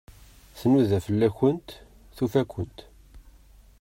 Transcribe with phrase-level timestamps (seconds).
[0.59, 1.67] Tnuda fell-akent,
[2.15, 2.77] tufa-kent.